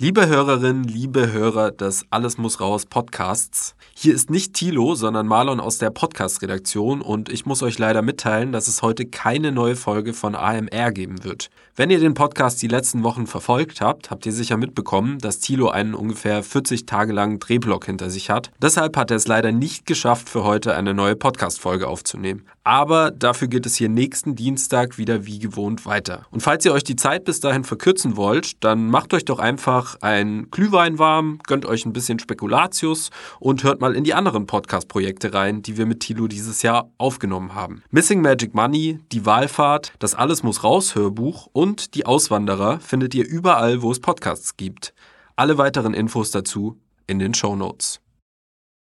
[0.00, 3.74] Liebe Hörerinnen, liebe Hörer des Alles muss raus Podcasts.
[3.96, 8.52] Hier ist nicht Thilo, sondern Marlon aus der Podcast-Redaktion und ich muss euch leider mitteilen,
[8.52, 11.50] dass es heute keine neue Folge von AMR geben wird.
[11.74, 15.68] Wenn ihr den Podcast die letzten Wochen verfolgt habt, habt ihr sicher mitbekommen, dass Thilo
[15.68, 18.52] einen ungefähr 40 Tage langen Drehblock hinter sich hat.
[18.62, 22.44] Deshalb hat er es leider nicht geschafft, für heute eine neue Podcast-Folge aufzunehmen.
[22.62, 26.26] Aber dafür geht es hier nächsten Dienstag wieder wie gewohnt weiter.
[26.30, 29.87] Und falls ihr euch die Zeit bis dahin verkürzen wollt, dann macht euch doch einfach
[29.96, 33.10] ein Glühwein warm, gönnt euch ein bisschen Spekulatius
[33.40, 37.54] und hört mal in die anderen Podcast-Projekte rein, die wir mit Tilo dieses Jahr aufgenommen
[37.54, 37.82] haben.
[37.90, 43.26] Missing Magic Money, Die Wahlfahrt, Das Alles muss raus Hörbuch und Die Auswanderer findet ihr
[43.26, 44.94] überall, wo es Podcasts gibt.
[45.36, 48.00] Alle weiteren Infos dazu in den Show Notes.